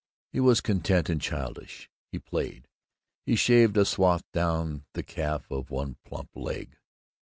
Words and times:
He 0.33 0.39
was 0.39 0.61
content 0.61 1.09
and 1.11 1.21
childish. 1.21 1.87
He 2.11 2.17
played. 2.17 2.67
He 3.23 3.35
shaved 3.35 3.77
a 3.77 3.85
swath 3.85 4.23
down 4.33 4.83
the 4.93 5.03
calf 5.03 5.45
of 5.51 5.69
one 5.69 5.97
plump 6.05 6.31
leg. 6.33 6.75